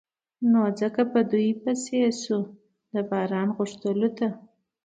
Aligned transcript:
نو 0.51 0.61
ځکه 0.79 1.01
په 1.11 1.19
دوی 1.31 1.49
پسې 1.63 1.97
شو 2.21 2.39
د 2.91 2.95
باران 3.09 3.47
غوښتلو 3.57 4.09
ته. 4.17 4.27